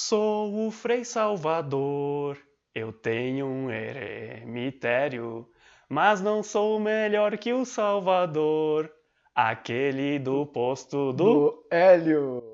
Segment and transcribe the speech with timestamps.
[0.00, 2.38] Sou o Frei Salvador,
[2.72, 5.44] eu tenho um eremitério,
[5.88, 8.88] mas não sou melhor que o Salvador,
[9.34, 11.24] aquele do posto do.
[11.24, 12.44] Do Hélio.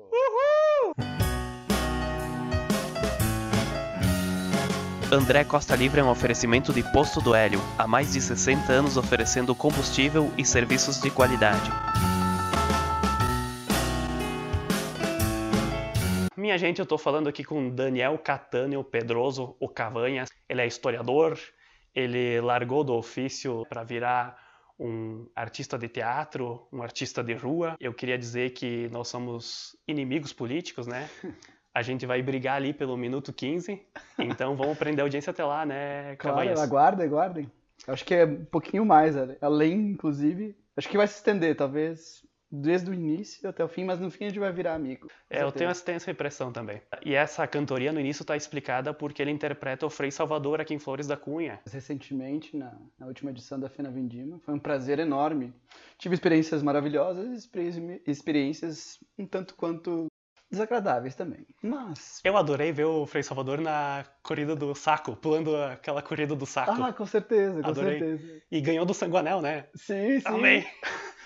[5.11, 8.97] André Costa Livre é um oferecimento de Posto do Hélio, há mais de 60 anos
[8.97, 11.69] oferecendo combustível e serviços de qualidade.
[16.45, 20.29] Minha gente, eu tô falando aqui com Daniel Catâneo Pedroso, o Cavanhas.
[20.47, 21.39] Ele é historiador,
[21.91, 24.37] ele largou do ofício para virar
[24.79, 27.75] um artista de teatro, um artista de rua.
[27.79, 31.09] Eu queria dizer que nós somos inimigos políticos, né?
[31.73, 33.81] A gente vai brigar ali pelo minuto 15,
[34.19, 36.53] então vamos prender a audiência até lá, né, Cavanhas?
[36.53, 37.51] Claro, aguardem, aguardem.
[37.87, 40.55] Acho que é um pouquinho mais, além, inclusive.
[40.77, 44.25] Acho que vai se estender, talvez desde o início até o fim, mas no fim
[44.25, 45.09] a gente vai virar amigo.
[45.29, 46.81] É, eu tenho, tenho essa impressão também.
[47.03, 50.79] E essa cantoria no início está explicada porque ele interpreta o Frei Salvador aqui em
[50.79, 51.59] Flores da Cunha.
[51.71, 55.53] Recentemente, na, na última edição da Fena Vindima, foi um prazer enorme.
[55.97, 57.49] Tive experiências maravilhosas,
[58.05, 60.07] experiências um tanto quanto
[60.51, 61.45] desagradáveis também.
[61.61, 62.21] Mas.
[62.23, 66.71] Eu adorei ver o Frei Salvador na corrida do saco, pulando aquela corrida do saco.
[66.71, 67.99] Ah, com certeza, com adorei.
[67.99, 68.41] certeza.
[68.51, 69.67] E ganhou do Sanguanel, né?
[69.75, 70.27] Sim, sim.
[70.27, 70.65] Amei.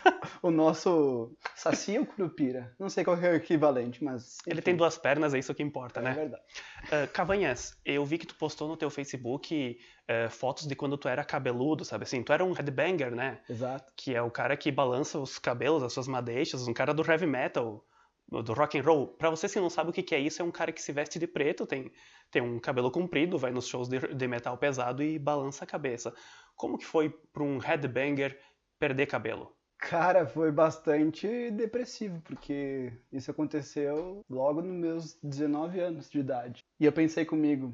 [0.42, 2.76] o nosso Saci ou Curupira?
[2.80, 4.38] Não sei qual é o equivalente, mas.
[4.42, 4.52] Enfim.
[4.52, 6.12] Ele tem duas pernas, é isso que importa, é né?
[6.12, 6.44] É verdade.
[6.86, 9.78] Uh, Cavanhas, eu vi que tu postou no teu Facebook
[10.10, 12.24] uh, fotos de quando tu era cabeludo, sabe assim?
[12.24, 13.40] Tu era um headbanger, né?
[13.50, 13.92] Exato.
[13.96, 17.28] Que é o cara que balança os cabelos, as suas madeixas, um cara do heavy
[17.28, 17.86] metal
[18.32, 19.08] do rock and roll.
[19.08, 21.18] Para você que não sabe o que é isso, é um cara que se veste
[21.18, 21.92] de preto, tem,
[22.30, 26.14] tem um cabelo comprido, vai nos shows de, de metal pesado e balança a cabeça.
[26.56, 28.40] Como que foi para um headbanger
[28.78, 29.52] perder cabelo?
[29.80, 36.64] Cara, foi bastante depressivo, porque isso aconteceu logo nos meus 19 anos de idade.
[36.78, 37.74] E eu pensei comigo,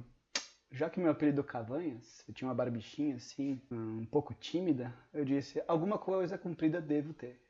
[0.71, 5.61] já que meu apelido Cavanhas, eu tinha uma barbichinha assim, um pouco tímida, eu disse,
[5.67, 7.41] alguma coisa comprida devo ter.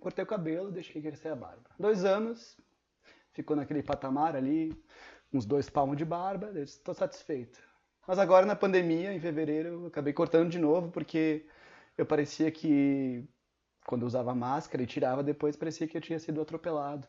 [0.00, 1.70] Cortei o cabelo, deixei crescer a barba.
[1.78, 2.58] Dois anos,
[3.32, 4.76] ficou naquele patamar ali,
[5.32, 7.60] uns dois palmos de barba, eu estou satisfeito.
[8.08, 11.46] Mas agora na pandemia, em fevereiro, eu acabei cortando de novo, porque
[11.96, 13.24] eu parecia que
[13.90, 17.08] quando eu usava máscara e tirava depois, parecia que eu tinha sido atropelado.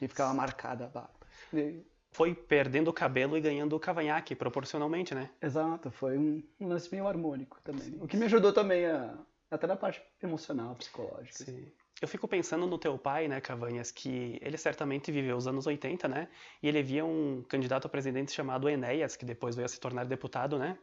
[0.00, 1.26] E ficava marcada a barba.
[1.52, 1.84] E...
[2.10, 5.28] Foi perdendo o cabelo e ganhando o cavanhaque, proporcionalmente, né?
[5.42, 7.84] Exato, foi um, um lance meio harmônico também.
[7.84, 7.98] Sim.
[8.00, 9.14] O que me ajudou também a,
[9.50, 11.44] até na parte emocional, psicológica.
[11.44, 11.70] Sim.
[12.00, 16.08] Eu fico pensando no teu pai, né, Cavanhas, que ele certamente viveu os anos 80,
[16.08, 16.28] né?
[16.62, 20.04] E ele via um candidato a presidente chamado Enéas, que depois veio a se tornar
[20.04, 20.78] deputado, né?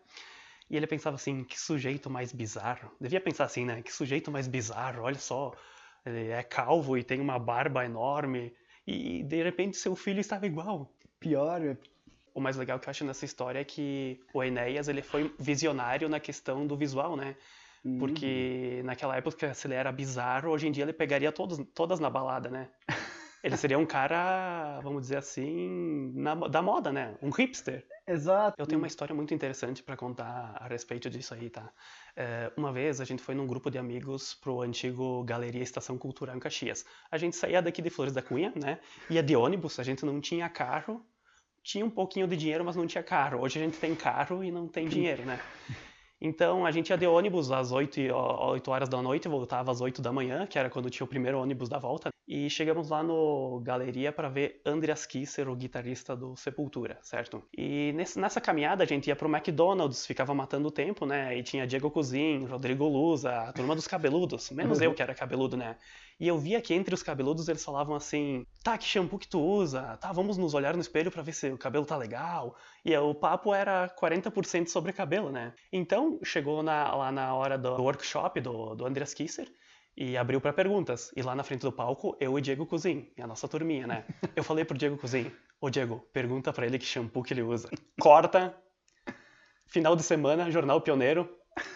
[0.69, 2.91] E ele pensava assim, que sujeito mais bizarro.
[3.01, 3.81] Devia pensar assim, né?
[3.81, 5.51] Que sujeito mais bizarro, olha só.
[6.05, 8.53] Ele é calvo e tem uma barba enorme.
[8.85, 10.93] E de repente seu filho estava igual.
[11.19, 11.77] Pior.
[12.33, 16.07] O mais legal que eu acho nessa história é que o Enéas ele foi visionário
[16.07, 17.35] na questão do visual, né?
[17.97, 18.85] Porque uhum.
[18.85, 22.49] naquela época, se ele era bizarro, hoje em dia ele pegaria todos, todas na balada,
[22.49, 22.69] né?
[23.43, 27.15] Ele seria um cara, vamos dizer assim, na, da moda, né?
[27.21, 27.85] Um hipster.
[28.05, 28.55] Exato.
[28.57, 31.71] Eu tenho uma história muito interessante para contar a respeito disso aí, tá?
[32.15, 36.35] É, uma vez a gente foi num grupo de amigos pro antigo Galeria Estação Cultural
[36.35, 36.85] em Caxias.
[37.09, 38.79] A gente saía daqui de Flores da Cunha, né?
[39.09, 41.05] Ia de ônibus, a gente não tinha carro.
[41.63, 43.41] Tinha um pouquinho de dinheiro, mas não tinha carro.
[43.41, 45.39] Hoje a gente tem carro e não tem dinheiro, né?
[46.21, 50.01] Então a gente ia de ônibus às 8, 8 horas da noite, voltava às 8
[50.01, 52.09] da manhã, que era quando tinha o primeiro ônibus da volta.
[52.31, 57.41] E chegamos lá no Galeria para ver Andreas Kisser, o guitarrista do Sepultura, certo?
[57.51, 61.35] E nesse, nessa caminhada a gente ia pro McDonald's, ficava matando o tempo, né?
[61.35, 65.57] E tinha Diego Cozin, Rodrigo Luza, a turma dos cabeludos, menos eu que era cabeludo,
[65.57, 65.75] né?
[66.19, 69.41] E eu via que entre os cabeludos eles falavam assim: tá, que shampoo que tu
[69.41, 69.97] usa?
[69.97, 72.55] Tá, vamos nos olhar no espelho para ver se o cabelo tá legal.
[72.85, 75.51] E o papo era 40% sobre cabelo, né?
[75.73, 79.51] Então chegou na, lá na hora do workshop do, do Andreas Kisser
[79.99, 81.11] e abriu para perguntas.
[81.13, 84.05] E lá na frente do palco, eu e Diego Cozin, a nossa turminha, né?
[84.33, 85.29] Eu falei pro Diego Cozin,
[85.59, 87.69] ô Diego, pergunta para ele que shampoo que ele usa.
[87.99, 88.55] Corta,
[89.67, 91.29] final de semana, Jornal Pioneiro,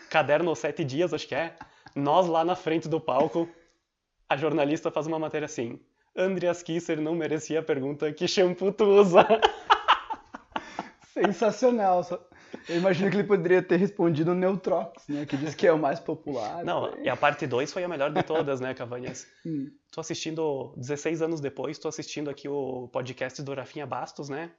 [0.09, 1.53] caderno sete dias, acho que é.
[1.93, 3.49] Nós lá na frente do palco,
[4.29, 5.77] a jornalista faz uma matéria assim,
[6.15, 9.27] Andreas Kisser não merecia a pergunta que shampoo tu usa.
[11.13, 12.05] Sensacional.
[12.67, 15.25] Eu imagino que ele poderia ter respondido Neutrox, né?
[15.25, 16.63] Que diz que é o mais popular.
[16.63, 19.27] Não, e a parte 2 foi a melhor de todas, né, Cavanhas?
[19.45, 19.69] Hum.
[19.91, 24.51] Tô assistindo, 16 anos depois, tô assistindo aqui o podcast do Rafinha Bastos, né?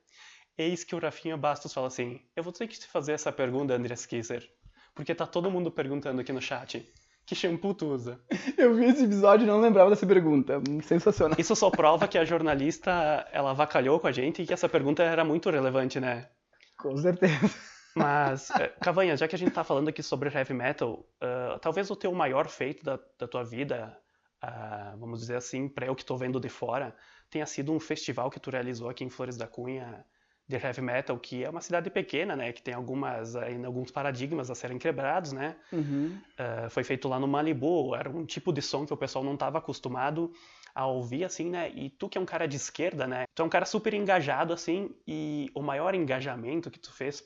[0.57, 3.75] Eis que o Rafinha Bastos fala assim: Eu vou ter que te fazer essa pergunta,
[3.75, 4.49] André Kisser,
[4.95, 6.87] porque tá todo mundo perguntando aqui no chat.
[7.27, 8.21] Que shampoo tu usa?
[8.59, 10.61] Eu vi esse episódio e não lembrava dessa pergunta.
[10.83, 11.37] Sensacional.
[11.39, 15.03] Isso só prova que a jornalista, ela avacalhou com a gente e que essa pergunta
[15.03, 16.29] era muito relevante, né?
[16.77, 17.51] Com certeza.
[17.95, 21.91] Mas, eh, Cavanha, já que a gente tá falando aqui sobre heavy metal, uh, talvez
[21.91, 23.97] o teu maior feito da, da tua vida,
[24.43, 26.95] uh, vamos dizer assim, para eu que tô vendo de fora,
[27.31, 30.05] tenha sido um festival que tu realizou aqui em Flores da Cunha,
[30.47, 32.53] de heavy metal, que é uma cidade pequena, né?
[32.53, 35.57] Que tem algumas, ainda alguns paradigmas a serem quebrados, né?
[35.73, 36.19] Uhum.
[36.39, 39.35] Uh, foi feito lá no Malibu, era um tipo de som que o pessoal não
[39.35, 40.33] estava acostumado
[40.75, 41.71] a ouvir, assim, né?
[41.71, 43.25] E tu que é um cara de esquerda, né?
[43.35, 47.23] Tu é um cara super engajado, assim, e o maior engajamento que tu fez,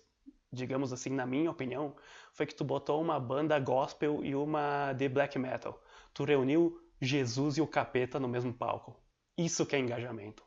[0.53, 1.95] digamos assim, na minha opinião,
[2.33, 5.83] foi que tu botou uma banda gospel e uma de black metal.
[6.15, 8.97] Tu reuniu Jesus e o capeta no mesmo palco.
[9.37, 10.43] Isso que é engajamento.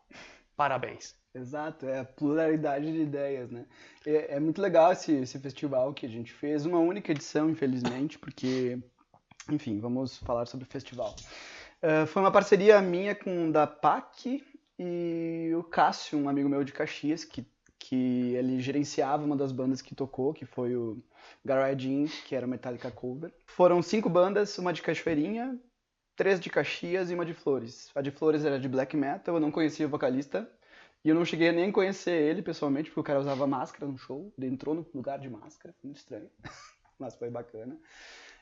[0.55, 1.15] Parabéns.
[1.33, 3.65] Exato, é a pluralidade de ideias, né?
[4.05, 8.19] É, é, muito legal esse, esse festival que a gente fez, uma única edição, infelizmente,
[8.19, 8.77] porque,
[9.49, 11.15] enfim, vamos falar sobre o festival.
[11.81, 14.43] Uh, foi uma parceria minha com da PAC
[14.77, 17.45] e o Cássio, um amigo meu de Caxias, que,
[17.91, 21.03] que ele gerenciava uma das bandas que tocou, que foi o
[21.43, 23.33] Garage que era Metallica Cover.
[23.45, 25.59] Foram cinco bandas, uma de Cachoeirinha,
[26.15, 27.91] três de Caxias e uma de Flores.
[27.93, 30.49] A de Flores era de black metal, eu não conhecia o vocalista,
[31.03, 33.97] e eu não cheguei nem a conhecer ele pessoalmente, porque o cara usava máscara no
[33.97, 34.33] show.
[34.37, 36.29] Ele entrou no lugar de máscara, muito estranho.
[36.97, 37.77] Mas foi bacana.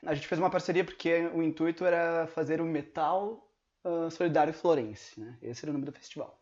[0.06, 3.52] A gente fez uma parceria porque o intuito era fazer o Metal
[3.84, 5.40] uh, Solidário Florense, né?
[5.42, 6.39] Esse era o nome do festival.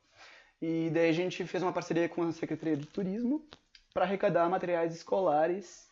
[0.61, 3.45] E daí a gente fez uma parceria com a Secretaria de Turismo
[3.93, 5.87] para arrecadar materiais escolares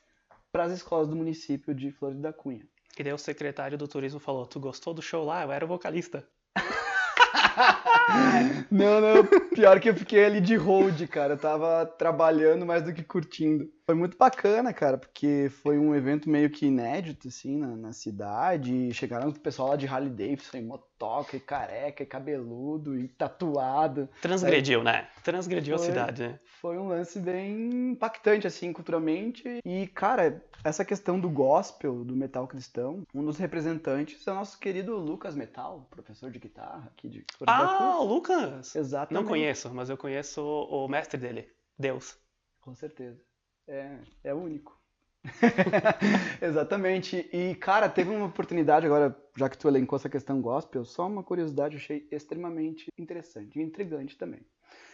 [0.51, 2.65] para as escolas do município de Flores da Cunha.
[2.97, 5.43] E daí o secretário do turismo falou: Tu gostou do show lá?
[5.43, 6.25] Eu era o vocalista.
[8.71, 11.33] não, não, pior que eu fiquei ali de hold, cara.
[11.33, 13.69] Eu tava trabalhando mais do que curtindo.
[13.85, 18.91] Foi muito bacana, cara, porque foi um evento meio que inédito, assim, na, na cidade.
[18.91, 24.09] Chegaram o pessoal lá de Harley Davidson, motoca, e careca, e cabeludo, e tatuado.
[24.23, 25.07] Transgrediu, Aí, né?
[25.23, 26.39] Transgrediu foi, a cidade, né?
[26.59, 29.59] Foi um lance bem impactante, assim, culturalmente.
[29.63, 34.57] E, cara, essa questão do gospel, do metal cristão, um dos representantes é o nosso
[34.57, 38.75] querido Lucas Metal, professor de guitarra aqui de Ah, o Lucas!
[38.75, 39.21] Exatamente.
[39.21, 41.47] Não conheço, mas eu conheço o mestre dele,
[41.77, 42.17] Deus.
[42.61, 43.21] Com certeza.
[43.67, 44.79] É, é único.
[46.41, 47.27] Exatamente.
[47.33, 51.23] E, cara, teve uma oportunidade agora, já que tu elencou essa questão gospel, só uma
[51.23, 54.45] curiosidade, eu achei extremamente interessante e intrigante também.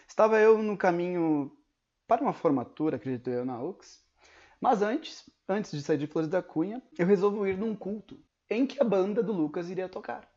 [0.07, 1.51] Estava eu no caminho
[2.07, 4.03] para uma formatura, acredito eu, na UX,
[4.59, 8.19] mas antes, antes de sair de Flores da Cunha, eu resolvi ir num culto
[8.49, 10.29] em que a banda do Lucas iria tocar.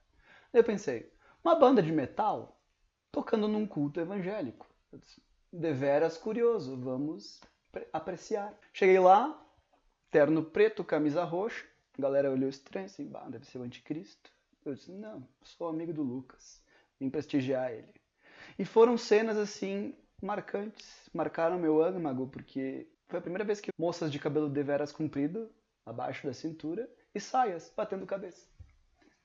[0.52, 1.12] Eu pensei,
[1.44, 2.60] uma banda de metal
[3.12, 4.66] tocando num culto evangélico.
[5.52, 7.40] Deveras curioso, vamos
[7.92, 8.52] apreciar.
[8.72, 9.40] Cheguei lá,
[10.10, 11.64] terno preto, camisa roxa.
[11.98, 14.30] A galera olhou estranho, assim, bah, deve ser o anticristo.
[14.64, 16.60] Eu disse, não, sou amigo do Lucas.
[16.98, 17.92] Vim prestigiar ele.
[18.58, 21.08] E foram cenas, assim, marcantes.
[21.12, 25.50] Marcaram meu âmago, porque foi a primeira vez que moças de cabelo deveras comprido,
[25.84, 28.46] abaixo da cintura, e saias batendo cabeça.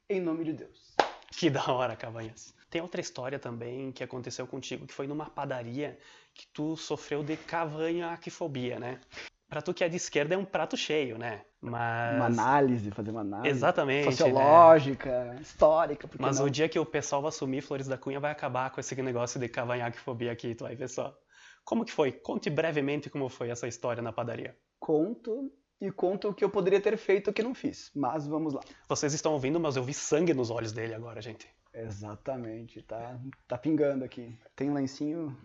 [0.10, 0.99] Em nome de Deus.
[1.40, 2.54] Que da hora, Cavanhas.
[2.70, 5.98] Tem outra história também que aconteceu contigo, que foi numa padaria
[6.34, 9.00] que tu sofreu de cavanhaquifobia, né?
[9.48, 11.42] Pra tu que é de esquerda é um prato cheio, né?
[11.60, 12.16] Mas...
[12.16, 13.50] Uma análise, fazer uma análise.
[13.50, 14.06] Exatamente.
[14.06, 14.12] Né?
[14.12, 15.42] Sociológica, né?
[15.42, 16.10] histórica.
[16.20, 16.46] Mas não?
[16.46, 19.40] o dia que o pessoal vai assumir Flores da Cunha vai acabar com esse negócio
[19.40, 21.18] de cavanhaquifobia aqui, tu vai ver só.
[21.64, 22.12] Como que foi?
[22.12, 24.56] Conte brevemente como foi essa história na padaria.
[24.78, 27.92] Conto e conto o que eu poderia ter feito que não fiz.
[27.96, 28.62] Mas vamos lá.
[28.88, 31.48] Vocês estão ouvindo, mas eu vi sangue nos olhos dele agora, gente.
[31.74, 33.18] Exatamente, tá,
[33.48, 34.38] tá pingando aqui.
[34.56, 35.38] Tem um lencinho.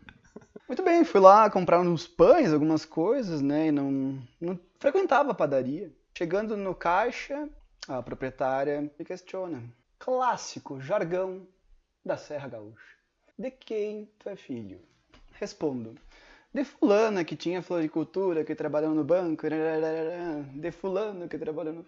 [0.66, 3.68] Muito bem, fui lá comprar uns pães, algumas coisas, né?
[3.68, 5.92] E não, não frequentava a padaria.
[6.16, 7.48] Chegando no caixa,
[7.86, 9.62] a proprietária me questiona.
[9.98, 11.46] Clássico jargão
[12.04, 12.94] da Serra Gaúcha.
[13.38, 14.80] De quem tu é filho?
[15.32, 15.94] Respondo
[16.54, 19.44] de fulana que tinha floricultura, que trabalhou no banco,
[20.54, 21.84] de fulano que trabalhou no...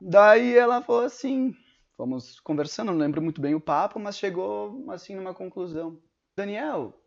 [0.00, 1.54] Daí ela falou assim,
[1.94, 6.00] fomos conversando, não lembro muito bem o papo, mas chegou assim numa conclusão.
[6.34, 6.98] Daniel,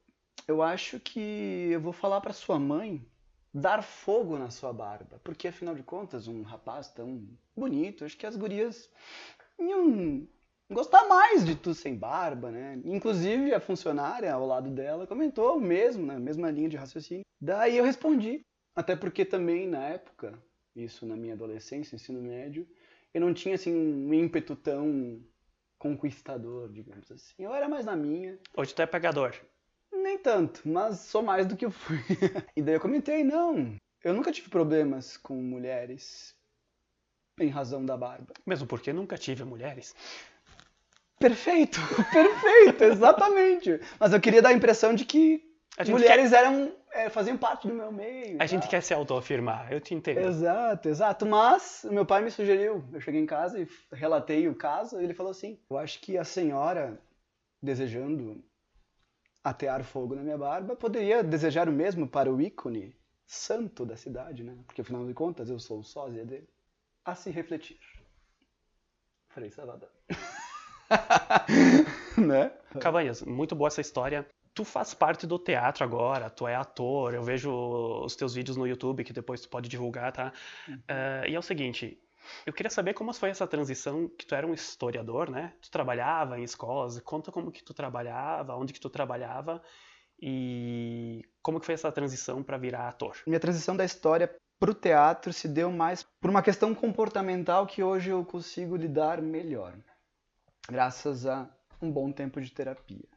[0.47, 3.03] eu acho que eu vou falar para sua mãe
[3.51, 8.25] dar fogo na sua barba, porque afinal de contas, um rapaz tão bonito, acho que
[8.27, 8.87] as gurias
[9.59, 10.27] iam
[10.71, 12.79] gostar mais de tu sem barba, né?
[12.85, 16.19] Inclusive a funcionária ao lado dela comentou o mesmo, na né?
[16.19, 17.25] mesma linha de raciocínio.
[17.39, 18.41] Daí eu respondi,
[18.75, 20.41] até porque também na época,
[20.75, 22.67] isso na minha adolescência, ensino médio,
[23.13, 25.21] eu não tinha assim um ímpeto tão
[25.77, 27.33] conquistador, digamos assim.
[27.39, 28.37] Eu era mais na minha.
[28.55, 29.35] Hoje tu é pegador.
[29.91, 31.97] Nem tanto, mas sou mais do que eu fui.
[32.55, 36.35] e daí eu comentei, não, eu nunca tive problemas com mulheres.
[37.39, 38.33] em razão da barba.
[38.45, 39.95] Mesmo porque nunca tive mulheres.
[41.21, 41.79] Perfeito,
[42.11, 43.79] perfeito, exatamente.
[43.99, 45.41] Mas eu queria dar a impressão de que
[45.87, 46.39] mulheres quer...
[46.39, 48.41] eram é, faziam parte do meu meio.
[48.41, 50.19] A gente quer se autoafirmar, eu te entendo.
[50.19, 51.25] Exato, exato.
[51.25, 55.13] Mas meu pai me sugeriu, eu cheguei em casa e relatei o caso, e ele
[55.13, 56.99] falou assim: Eu acho que a senhora,
[57.61, 58.43] desejando
[59.43, 64.43] atear fogo na minha barba, poderia desejar o mesmo para o ícone santo da cidade,
[64.43, 64.57] né?
[64.65, 66.49] Porque afinal de contas eu sou o sósia dele.
[67.05, 67.79] A se refletir.
[69.29, 69.89] Frei Salvador.
[72.17, 72.51] né?
[72.79, 74.27] Cavanhas, muito boa essa história.
[74.53, 77.51] Tu faz parte do teatro agora, tu é ator, eu vejo
[78.03, 80.33] os teus vídeos no YouTube que depois tu pode divulgar, tá?
[80.67, 80.75] Uhum.
[80.75, 81.97] Uh, e é o seguinte,
[82.45, 85.53] eu queria saber como foi essa transição, que tu era um historiador, né?
[85.61, 89.61] Tu trabalhava em escolas, conta como que tu trabalhava, onde que tu trabalhava
[90.21, 93.17] e como que foi essa transição para virar ator.
[93.25, 97.81] Minha transição da história para o teatro se deu mais por uma questão comportamental que
[97.81, 99.73] hoje eu consigo lidar melhor
[100.69, 101.49] graças a
[101.81, 103.07] um bom tempo de terapia.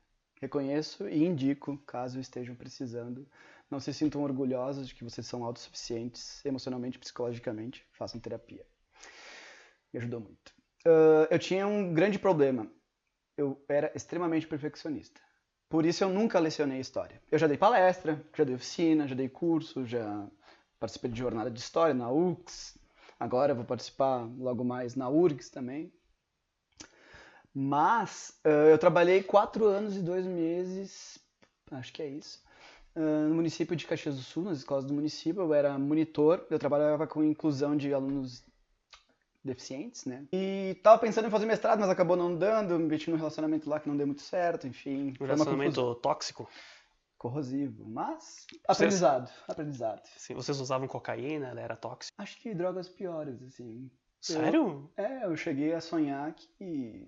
[0.41, 3.27] Reconheço e indico, caso estejam precisando.
[3.71, 7.87] Não se sintam orgulhosos de que vocês são autossuficientes emocionalmente, psicologicamente.
[7.93, 8.65] Façam terapia.
[9.93, 10.53] Me ajudou muito.
[10.87, 12.71] Uh, eu tinha um grande problema.
[13.37, 15.21] Eu era extremamente perfeccionista.
[15.69, 17.21] Por isso eu nunca lecionei história.
[17.31, 20.29] Eu já dei palestra, já dei oficina, já dei curso, já
[20.79, 22.79] participei de jornada de história na UX.
[23.19, 25.93] Agora vou participar logo mais na URGS também.
[27.55, 31.21] Mas uh, eu trabalhei quatro anos e dois meses,
[31.71, 32.43] acho que é isso,
[32.97, 35.43] uh, no município de Caxias do Sul, nas escolas do município.
[35.43, 38.45] Eu era monitor, eu trabalhava com inclusão de alunos
[39.45, 40.27] deficientes, né?
[40.33, 43.79] E tava pensando em fazer mestrado, mas acabou não dando, me meti num relacionamento lá
[43.79, 45.15] que não deu muito certo, enfim.
[45.21, 46.49] Um relacionamento tóxico?
[47.19, 49.45] Corrosivo, mas aprendizado, vocês...
[49.49, 50.03] aprendizado.
[50.17, 52.15] Sim, vocês usavam cocaína, ela era tóxica?
[52.21, 53.91] Acho que drogas piores, assim.
[54.21, 54.91] Sério?
[54.97, 57.07] Eu, é, eu cheguei a sonhar que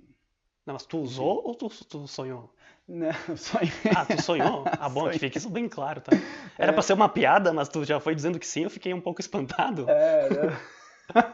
[0.67, 2.53] não, mas tu usou ou tu, tu, sonhou?
[2.89, 3.71] Não, sonhei.
[3.95, 4.65] Ah, tu sonhou?
[4.81, 6.11] Ah, bom, que fique isso bem claro, tá?
[6.59, 6.75] Era é.
[6.75, 9.21] pra ser uma piada, mas tu já foi dizendo que sim, eu fiquei um pouco
[9.21, 9.89] espantado.
[9.89, 11.27] É, não.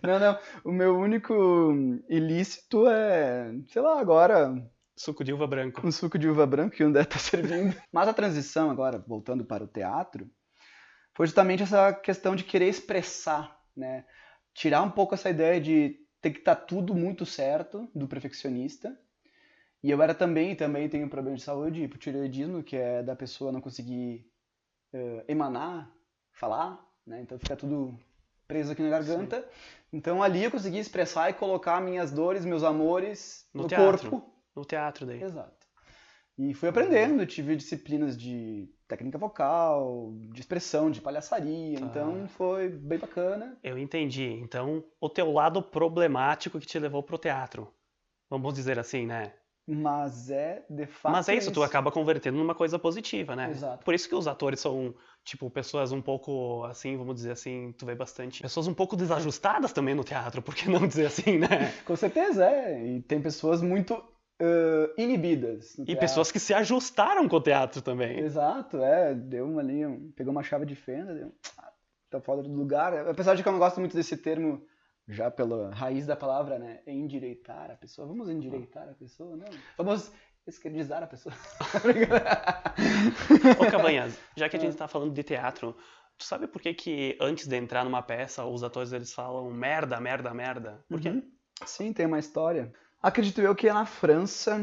[0.02, 0.38] não, não.
[0.64, 1.74] O meu único
[2.08, 4.54] ilícito é, sei lá, agora.
[4.96, 5.84] Suco de uva branco.
[5.84, 7.76] Um suco de uva branco que o André tá servindo.
[7.92, 10.30] mas a transição, agora, voltando para o teatro,
[11.14, 14.04] foi justamente essa questão de querer expressar, né?
[14.54, 18.98] Tirar um pouco essa ideia de tem que estar tá tudo muito certo do perfeccionista.
[19.82, 23.52] E eu era também, também tenho um problema de saúde, hipotireoidismo, que é da pessoa
[23.52, 24.28] não conseguir
[24.92, 25.90] uh, emanar,
[26.32, 27.20] falar, né?
[27.22, 27.96] Então fica tudo
[28.46, 29.42] preso aqui na garganta.
[29.42, 29.48] Sim.
[29.92, 34.32] Então ali eu consegui expressar e colocar minhas dores, meus amores no, no teatro, corpo.
[34.54, 35.22] No teatro daí.
[35.22, 35.57] Exato.
[36.38, 42.98] E fui aprendendo, tive disciplinas de técnica vocal, de expressão, de palhaçaria, então foi bem
[42.98, 43.58] bacana.
[43.62, 44.24] Eu entendi.
[44.40, 47.68] Então, o teu lado problemático que te levou pro teatro.
[48.30, 49.32] Vamos dizer assim, né?
[49.66, 51.12] Mas é, de fato.
[51.12, 53.50] Mas é isso, isso, tu acaba convertendo numa coisa positiva, né?
[53.50, 53.84] Exato.
[53.84, 57.84] Por isso que os atores são, tipo, pessoas um pouco, assim, vamos dizer assim, tu
[57.84, 58.40] vê bastante.
[58.40, 61.74] Pessoas um pouco desajustadas também no teatro, por que não dizer assim, né?
[61.84, 62.82] Com certeza, é.
[62.86, 64.02] E tem pessoas muito
[64.40, 65.76] uh, inibidas.
[65.86, 68.20] E pessoas que se ajustaram com o teatro também.
[68.20, 69.14] Exato, é.
[69.14, 71.32] Deu uma ali, um, pegou uma chave de fenda, deu,
[72.10, 73.08] tá fora do lugar.
[73.08, 74.62] Apesar de que eu não gosto muito desse termo,
[75.06, 76.80] já pela raiz da palavra, né?
[76.86, 78.06] Endireitar a pessoa.
[78.06, 79.36] Vamos endireitar a pessoa?
[79.36, 79.46] Não.
[79.76, 80.12] Vamos
[80.46, 81.34] esquerdizar a pessoa.
[83.60, 85.76] Ô Cabanhas, já que a gente está falando de teatro,
[86.16, 90.00] tu sabe por que que antes de entrar numa peça, os atores eles falam merda,
[90.00, 90.84] merda, merda?
[90.88, 91.10] Por quê?
[91.10, 91.22] Uhum.
[91.66, 92.72] Sim, tem uma história.
[93.00, 94.58] Acredito eu que na França,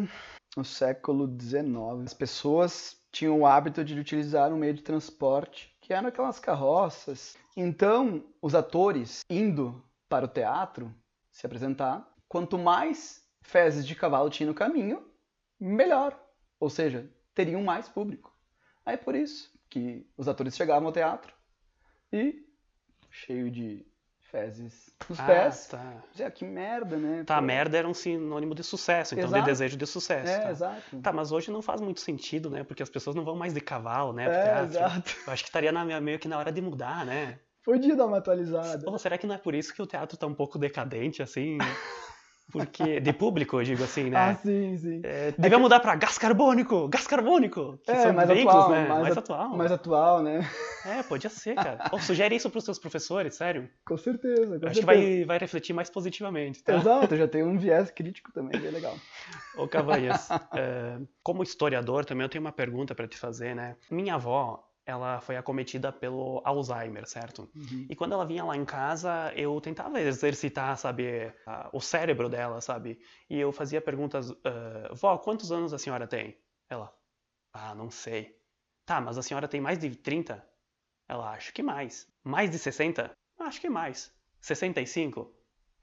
[0.57, 5.93] no século XIX, as pessoas tinham o hábito de utilizar um meio de transporte que
[5.93, 7.37] eram aquelas carroças.
[7.55, 10.93] Então, os atores indo para o teatro
[11.31, 15.09] se apresentar, quanto mais fezes de cavalo tinha no caminho,
[15.57, 16.19] melhor.
[16.59, 18.35] Ou seja, teriam mais público.
[18.85, 21.33] Aí é por isso que os atores chegavam ao teatro
[22.11, 22.45] e
[23.09, 23.85] cheio de
[24.35, 25.67] fezes nos ah, pés.
[25.67, 25.93] Tá.
[26.11, 27.23] Dizia, que merda, né?
[27.23, 27.41] Tá, Pô.
[27.41, 29.43] merda era um sinônimo de sucesso, então exato.
[29.43, 30.29] de desejo de sucesso.
[30.29, 30.51] É, tá.
[30.51, 31.01] exato.
[31.01, 32.63] Tá, mas hoje não faz muito sentido, né?
[32.63, 34.25] Porque as pessoas não vão mais de cavalo, né?
[34.25, 35.15] É, exato.
[35.25, 37.39] Eu acho que estaria na, meio que na hora de mudar, né?
[37.63, 38.87] Podia dar uma atualizada.
[38.89, 41.57] Ou será que não é por isso que o teatro tá um pouco decadente, assim?
[42.51, 44.17] Porque, de público, eu digo assim, né?
[44.17, 45.01] Ah, sim, sim.
[45.03, 48.71] É, devia é mudar para gás carbônico, gás carbônico, que é, são mais veículos, atual,
[48.71, 48.87] né?
[48.87, 49.57] Mais, mais atual.
[49.57, 50.49] Mais atual, né?
[50.85, 51.89] É, podia ser, cara.
[51.91, 53.67] Ou sugere isso para os seus professores, sério.
[53.85, 54.79] Com certeza, com Acho certeza.
[54.79, 56.75] que vai, vai refletir mais positivamente, tá?
[56.75, 58.95] Exato, já tem um viés crítico também, bem legal.
[59.57, 63.75] Ô, Cavanhas, é, como historiador também eu tenho uma pergunta para te fazer, né?
[63.89, 67.49] Minha avó, ela foi acometida pelo Alzheimer, certo?
[67.55, 67.87] Uhum.
[67.89, 72.61] E quando ela vinha lá em casa, eu tentava exercitar, sabe, a- o cérebro dela,
[72.61, 72.99] sabe?
[73.29, 76.37] E eu fazia perguntas, ah, vó, quantos anos a senhora tem?
[76.69, 76.93] Ela,
[77.53, 78.39] ah, não sei.
[78.85, 80.45] Tá, mas a senhora tem mais de 30?
[81.07, 82.07] Ela, acho que mais.
[82.23, 83.11] Mais de 60?
[83.39, 84.13] Acho que mais.
[84.41, 85.33] 65?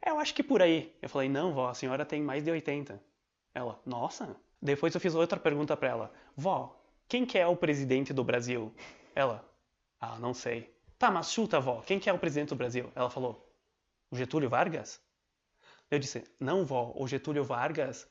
[0.01, 0.97] É, eu acho que por aí.
[1.03, 3.03] Eu falei, não, vó, a senhora tem mais de 80.
[3.55, 4.37] Ela, nossa.
[4.61, 6.13] Depois eu fiz outra pergunta pra ela.
[6.37, 6.81] Vó,
[7.13, 8.75] quem que é o presidente do Brasil?
[9.15, 9.47] Ela,
[10.01, 10.75] ah, não sei.
[10.99, 12.91] Tá, mas chuta, vó, quem que é o presidente do Brasil?
[12.95, 13.55] Ela falou,
[14.11, 14.99] o Getúlio Vargas?
[15.91, 18.09] Eu disse, não, vó, o Getúlio Vargas,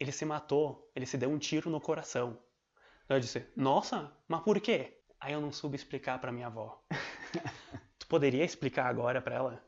[0.00, 2.36] ele se matou, ele se deu um tiro no coração.
[3.08, 4.98] Eu disse, nossa, mas por quê?
[5.20, 6.82] Aí eu não soube explicar pra minha avó.
[8.00, 9.64] tu poderia explicar agora pra ela?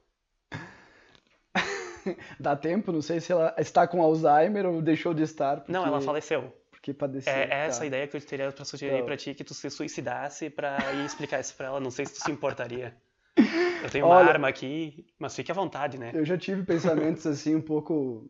[2.41, 5.59] Dá tempo, não sei se ela está com Alzheimer ou deixou de estar.
[5.59, 6.53] Porque, Não, ela faleceu.
[6.83, 7.33] Porque padeceu.
[7.33, 7.55] É, é tá.
[7.55, 9.07] essa a ideia que eu teria pra sugerir Então.
[9.07, 11.79] pra ti, que tu se suicidasse pra ir explicar isso pra ela.
[11.79, 12.97] Não sei se tu se importaria.
[13.85, 16.11] Eu tenho Olha- uma arma aqui, mas fique à vontade, né?
[16.13, 18.29] Eu já tive pensamentos assim um pouco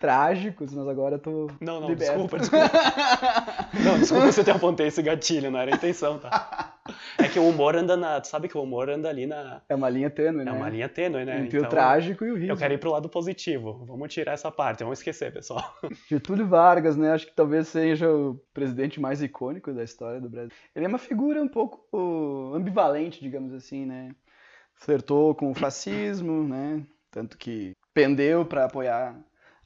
[0.00, 2.12] trágicos, mas agora eu tô Não, não, liberto.
[2.28, 2.70] desculpa, desculpa.
[3.84, 6.71] Não, desculpa se eu te apontei esse gatilho, não era a intenção, tá?
[7.18, 8.20] É que o humor anda na.
[8.20, 9.62] Tu sabe que o humor anda ali na.
[9.68, 10.52] É uma linha tênue, É né?
[10.52, 11.40] uma linha tênue, né?
[11.40, 12.52] Entre o Então, trágico e o riso.
[12.52, 13.84] Eu quero ir pro lado positivo.
[13.86, 15.74] Vamos tirar essa parte, vamos esquecer, pessoal.
[16.08, 17.12] Getúlio Vargas, né?
[17.12, 20.52] Acho que talvez seja o presidente mais icônico da história do Brasil.
[20.74, 24.10] Ele é uma figura um pouco ambivalente, digamos assim, né?
[24.74, 26.84] Flertou com o fascismo, né?
[27.10, 29.14] Tanto que pendeu para apoiar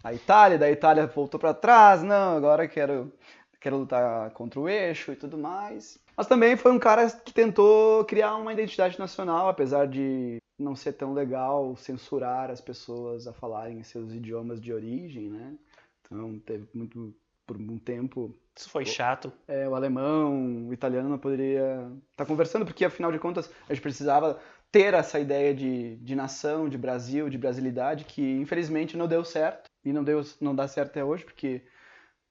[0.03, 3.13] a Itália, da Itália voltou para trás, não, agora quero
[3.61, 5.99] quero lutar contra o eixo e tudo mais.
[6.17, 10.95] Mas também foi um cara que tentou criar uma identidade nacional, apesar de não ser
[10.95, 15.55] tão legal censurar as pessoas a falarem seus idiomas de origem, né?
[16.01, 17.15] Então teve muito
[17.47, 19.33] por um tempo Isso foi chato.
[19.47, 23.83] é, o alemão, o italiano não poderia estar conversando, porque afinal de contas a gente
[23.83, 24.41] precisava
[24.73, 29.71] ter essa ideia de, de nação, de Brasil, de brasilidade, que infelizmente não deu certo
[29.85, 31.63] e não, deu, não dá certo até hoje, porque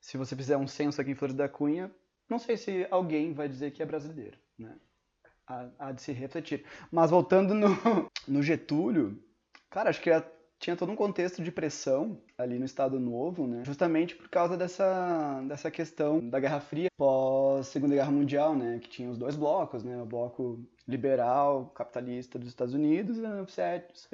[0.01, 1.91] se você fizer um censo aqui em Flores da Cunha,
[2.29, 4.75] não sei se alguém vai dizer que é brasileiro, né?
[5.47, 6.65] Há, há de se refletir.
[6.91, 7.69] Mas voltando no,
[8.27, 9.21] no Getúlio,
[9.69, 10.25] cara, acho que a-
[10.57, 13.63] tinha todo um contexto de pressão ali no Estado Novo, né?
[13.65, 18.79] Justamente por causa dessa, dessa questão da Guerra Fria pós Segunda Guerra Mundial, né?
[18.79, 20.01] Que tinha os dois blocos, né?
[20.01, 23.45] O bloco liberal, capitalista dos Estados Unidos e a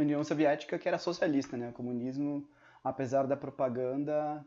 [0.02, 1.70] União Soviética, que era socialista, né?
[1.70, 2.48] O comunismo,
[2.84, 4.46] apesar da propaganda,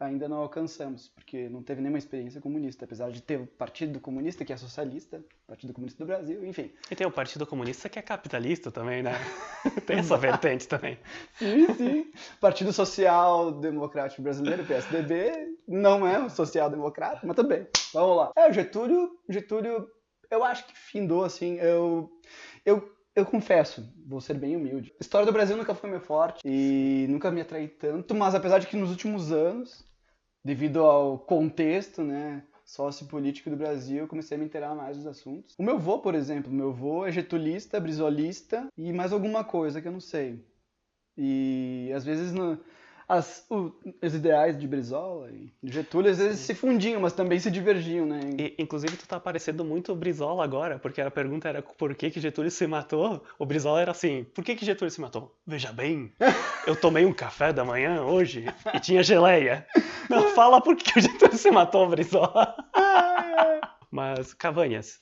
[0.00, 4.44] ainda não alcançamos, porque não teve nenhuma experiência comunista, apesar de ter o Partido Comunista,
[4.44, 6.70] que é socialista, Partido Comunista do Brasil, enfim.
[6.90, 9.12] E tem o Partido Comunista que é capitalista também, né?
[9.86, 10.98] Tem essa vertente também.
[11.34, 12.12] Sim, sim.
[12.40, 17.66] Partido Social Democrático Brasileiro, PSDB, não é um social democrata, mas também.
[17.92, 18.32] Vamos lá.
[18.36, 19.88] É, o Getúlio, Getúlio,
[20.30, 22.10] eu acho que findou assim, eu
[22.64, 24.92] eu eu confesso, vou ser bem humilde.
[24.92, 28.60] A história do Brasil nunca foi meu forte e nunca me atraí tanto, mas apesar
[28.60, 29.84] de que nos últimos anos,
[30.48, 35.54] devido ao contexto, né, sociopolítico do Brasil, eu comecei a me inteirar mais dos assuntos.
[35.58, 39.86] O meu avô, por exemplo, meu avô é getulista, brisolista e mais alguma coisa que
[39.88, 40.42] eu não sei.
[41.18, 42.58] E às vezes no-
[43.08, 47.38] as- o- os ideais de Brizola e de Getúlio às vezes se fundiam, mas também
[47.40, 48.20] se divergiam, né?
[48.38, 52.10] E, inclusive, tu tá parecendo muito o Brizola agora, porque a pergunta era por que,
[52.10, 53.24] que Getúlio se matou.
[53.38, 55.34] O Brizola era assim, por que, que Getúlio se matou?
[55.46, 56.12] Veja bem,
[56.66, 58.44] eu tomei um café da manhã hoje
[58.74, 59.66] e tinha geleia.
[60.10, 62.54] Não, fala por que que o Getúlio se matou, Brizola.
[63.90, 65.00] Mas, Cavanhas,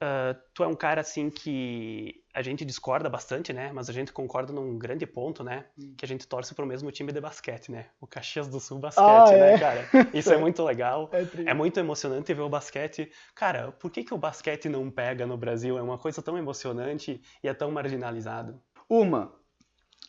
[0.00, 3.70] ah, tu é um cara assim que a gente discorda bastante, né?
[3.74, 5.66] Mas a gente concorda num grande ponto, né?
[5.96, 7.86] Que a gente torce pro mesmo time de basquete, né?
[8.00, 9.58] O Caxias do Sul Basquete, Ah, né, é?
[9.58, 9.88] cara?
[10.14, 11.10] Isso é muito legal.
[11.12, 13.10] É É muito emocionante ver o basquete.
[13.34, 15.76] Cara, por que, que o basquete não pega no Brasil?
[15.76, 18.60] É uma coisa tão emocionante e é tão marginalizado.
[18.88, 19.32] Uma,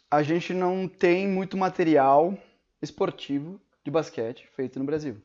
[0.09, 2.37] a gente não tem muito material
[2.81, 5.21] esportivo de basquete feito no Brasil.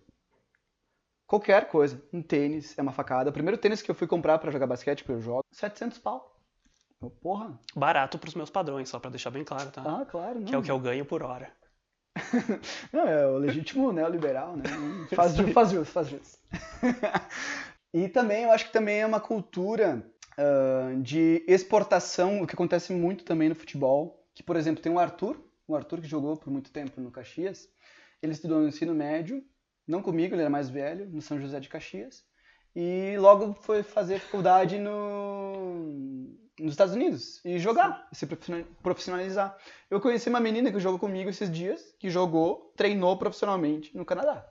[1.26, 3.30] Qualquer coisa, um tênis é uma facada.
[3.30, 6.40] O primeiro tênis que eu fui comprar pra jogar basquete, que eu jogo, 700 pau.
[7.02, 7.58] Eu, Porra.
[7.74, 9.82] Barato pros meus padrões, só pra deixar bem claro, tá?
[9.84, 10.46] Ah, claro, não.
[10.46, 11.52] Que é o que eu ganho por hora.
[12.90, 14.64] Não, é o legítimo neoliberal, né?
[15.14, 16.38] Faz jus, faz jus, faz jus.
[17.92, 20.02] e também, eu acho que também é uma cultura
[20.36, 24.24] ah, de exportação, o que acontece muito também no futebol.
[24.34, 25.36] Que, por exemplo, tem o Arthur,
[25.66, 27.68] o Arthur que jogou por muito tempo no Caxias.
[28.22, 29.42] Ele estudou no ensino médio,
[29.86, 32.24] não comigo, ele era mais velho, no São José de Caxias.
[32.74, 36.28] E logo foi fazer faculdade no,
[36.60, 39.56] nos Estados Unidos e jogar, se profissional- profissionalizar.
[39.90, 44.46] Eu conheci uma menina que jogou comigo esses dias, que jogou, treinou profissionalmente no Canadá.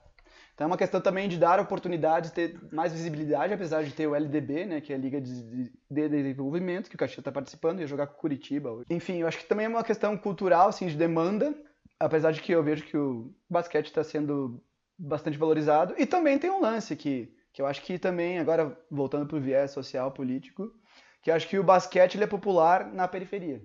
[0.54, 4.14] Então é uma questão também de dar oportunidades, ter mais visibilidade, apesar de ter o
[4.14, 5.70] LDB, né, que é a Liga de, de
[6.08, 8.72] Desenvolvimento, que o Caxias está participando, ia jogar com o Curitiba.
[8.72, 8.86] Hoje.
[8.88, 11.54] Enfim, eu acho que também é uma questão cultural, assim, de demanda,
[12.00, 14.58] apesar de que eu vejo que o basquete está sendo
[14.98, 15.94] bastante valorizado.
[15.98, 19.40] E também tem um lance que, que eu acho que também, agora voltando para o
[19.40, 20.70] viés social, político,
[21.22, 23.62] que eu acho que o basquete ele é popular na periferia.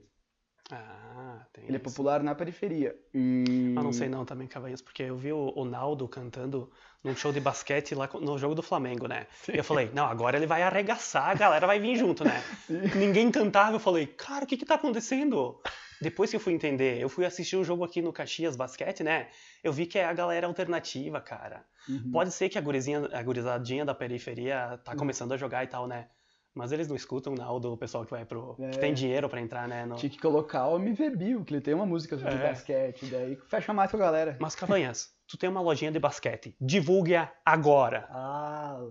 [0.71, 1.83] Ah, tem Ele é isso.
[1.83, 2.95] popular na periferia.
[3.13, 3.75] E...
[3.77, 6.71] Ah, não sei não também, Cavanhas, porque eu vi o, o Naldo cantando
[7.03, 9.27] num show de basquete lá no jogo do Flamengo, né?
[9.51, 12.41] E eu falei, não, agora ele vai arregaçar, a galera vai vir junto, né?
[12.95, 15.59] Ninguém cantava, eu falei, cara, o que que tá acontecendo?
[16.01, 19.27] Depois que eu fui entender, eu fui assistir um jogo aqui no Caxias Basquete, né?
[19.63, 21.65] Eu vi que é a galera alternativa, cara.
[21.87, 22.11] Uhum.
[22.11, 25.87] Pode ser que a, gurizinha, a gurizadinha da periferia tá começando a jogar e tal,
[25.87, 26.09] né?
[26.53, 28.55] Mas eles não escutam o Naldo, o pessoal que vai pro.
[28.55, 28.69] que É.
[28.71, 29.85] tem dinheiro pra entrar, né?
[29.85, 32.37] no- Tinha que colocar o MV Bill, que ele tem uma música sobre É.
[32.49, 34.35] basquete, daí fecha mais com a galera.
[34.39, 36.55] Mas, Cavanhas, tu tem uma lojinha de basquete.
[36.59, 38.05] Divulgue-a agora.
[38.09, 38.83] Ah,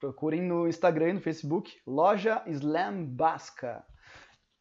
[0.00, 3.84] procurem no Instagram e no Facebook, loja Slam Basca.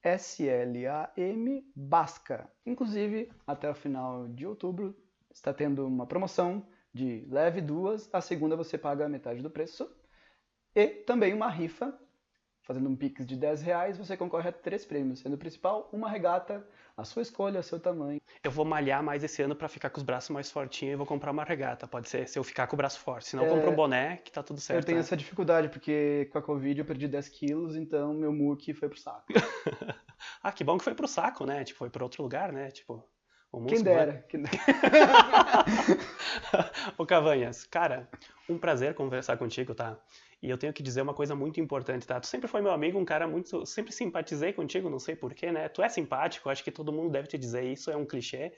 [0.03, 2.49] S-L-A-M Basca.
[2.65, 4.95] Inclusive, até o final de outubro,
[5.35, 9.93] está tendo uma promoção de leve duas, a segunda você paga metade do preço.
[10.73, 11.97] E também uma rifa,
[12.63, 16.09] fazendo um pix de 10 reais, você concorre a três prêmios, sendo o principal uma
[16.09, 16.65] regata,
[16.97, 18.19] a sua escolha, o seu tamanho.
[18.43, 21.05] Eu vou malhar mais esse ano pra ficar com os braços mais fortinhos e vou
[21.05, 21.87] comprar uma regata.
[21.87, 23.27] Pode ser se eu ficar com o braço forte.
[23.27, 24.85] Senão eu É, compro um boné que tá tudo Eu certo.
[24.85, 25.01] tenho né?
[25.03, 28.97] essa dificuldade, porque com a Covid eu perdi 10 quilos, então meu muque foi pro
[28.97, 29.25] saco.
[30.41, 31.63] Ah, que bom que foi pro saco, né?
[31.63, 32.71] Tipo, foi pra outro lugar, né?
[32.71, 33.03] Tipo,
[33.63, 33.83] o Quem né?
[33.83, 34.25] dera.
[34.27, 34.57] Quem dera.
[36.97, 38.09] Ô Cavanhas, cara,
[38.49, 39.97] um prazer conversar contigo, tá?
[40.41, 42.19] E eu tenho que dizer uma coisa muito importante, tá?
[42.19, 43.65] Tu sempre foi meu amigo, um cara muito.
[43.65, 45.67] Sempre simpatizei contigo, não sei porquê, né?
[45.69, 48.51] Tu é simpático, acho que todo mundo deve te dizer isso, é um clichê.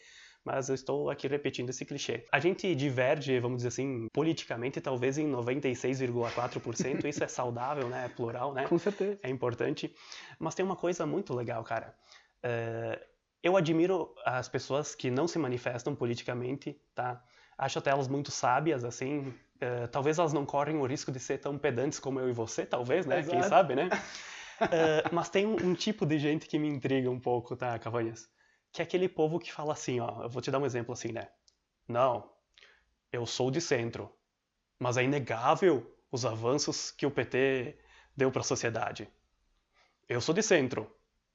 [0.43, 2.23] Mas eu estou aqui repetindo esse clichê.
[2.31, 7.05] A gente diverge, vamos dizer assim, politicamente, talvez em 96,4%.
[7.05, 8.05] Isso é saudável, né?
[8.05, 8.65] É plural, né?
[8.65, 9.19] Com certeza.
[9.23, 9.93] é importante.
[10.39, 11.93] Mas tem uma coisa muito legal, cara.
[12.41, 12.97] É,
[13.41, 17.23] eu admiro as pessoas que não se manifestam politicamente, tá?
[17.57, 19.33] Acho até elas muito sábias, assim.
[19.59, 22.65] É, talvez elas não correm o risco de ser tão pedantes como eu e você,
[22.65, 23.23] talvez, né?
[23.23, 23.49] Quem Exato.
[23.49, 23.89] sabe, né?
[24.71, 28.29] É, mas tem um, um tipo de gente que me intriga um pouco, tá, Cavanhas?
[28.71, 30.23] Que é aquele povo que fala assim, ó.
[30.23, 31.27] Eu vou te dar um exemplo assim, né?
[31.87, 32.29] Não,
[33.11, 34.11] eu sou de centro,
[34.77, 37.77] mas é inegável os avanços que o PT
[38.15, 39.09] deu para a sociedade.
[40.07, 40.91] Eu sou de centro,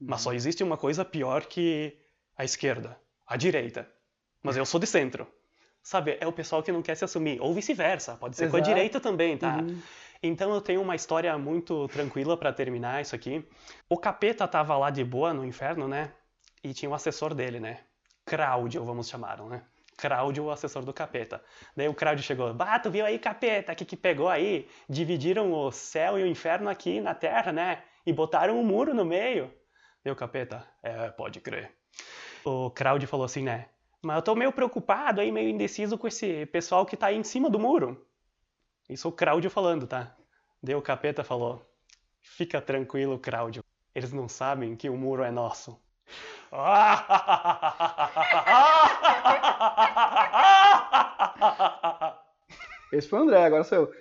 [0.09, 1.97] mas só existe uma coisa pior que
[2.37, 3.88] a esquerda, a direita.
[4.43, 5.27] Mas eu sou de centro.
[5.83, 7.41] Sabe, é o pessoal que não quer se assumir.
[7.41, 8.75] Ou vice-versa, pode ser com a Exato.
[8.75, 9.57] direita também, tá?
[9.57, 9.81] Uhum.
[10.23, 13.45] Então eu tenho uma história muito tranquila para terminar isso aqui.
[13.88, 16.12] O capeta tava lá de boa no inferno, né?
[16.62, 17.81] E tinha o assessor dele, né?
[18.25, 19.62] Cláudio, vamos chamar, né?
[19.97, 21.43] Cláudio, o assessor do capeta.
[21.77, 24.69] Daí o Cláudio chegou, bah, tu viu aí, capeta, o que que pegou aí?
[24.88, 27.83] Dividiram o céu e o inferno aqui na terra, né?
[28.07, 29.53] E botaram um muro no meio.
[30.05, 31.73] O capeta, é, pode crer.
[32.45, 33.69] O Cláudio falou assim, né?
[34.03, 37.23] Mas eu tô meio preocupado aí, meio indeciso com esse pessoal que tá aí em
[37.23, 38.05] cima do muro.
[38.88, 40.17] Isso o Cláudio falando, tá?
[40.77, 41.65] O capeta falou:
[42.21, 43.62] Fica tranquilo, Cláudio.
[43.95, 45.81] Eles não sabem que o muro é nosso.
[52.93, 53.93] Esse foi o André, agora sou eu.